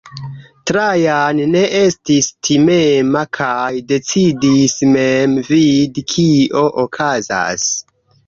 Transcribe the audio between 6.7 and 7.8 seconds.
okazas.